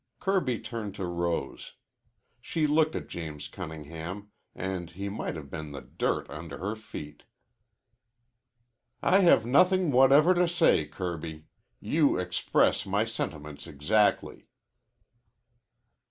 [0.19, 1.73] Kirby turned to Rose.
[2.41, 7.21] She looked at James Cunningham, and he might have been the dirt under her feet.
[9.03, 11.45] "I have nothing whatever to say, Kirby.
[11.79, 14.47] You express my sentiments exactly."